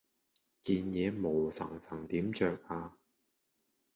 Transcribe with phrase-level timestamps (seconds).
[0.63, 2.91] 件嘢毛鬠鬠點著呀